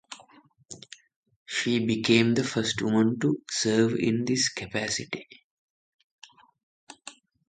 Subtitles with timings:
[1.45, 5.27] She became the first woman to serve in this capacity.